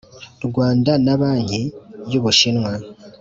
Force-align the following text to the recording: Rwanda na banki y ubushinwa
Rwanda 0.47 0.91
na 1.05 1.15
banki 1.19 1.61
y 2.11 2.13
ubushinwa 2.19 2.71